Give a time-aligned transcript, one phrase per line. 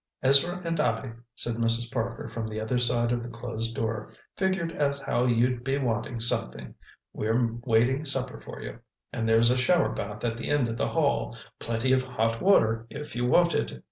[0.23, 1.93] "Ezra and I," said Mrs.
[1.93, 6.19] Parker from the other side of the closed door, "figured as how you'd be wanting
[6.19, 6.73] something.
[7.13, 8.79] We're waitin' supper for you.
[9.13, 13.27] And there's a showerbath at the end of the hall—plenty of hot water if you
[13.27, 13.79] want it."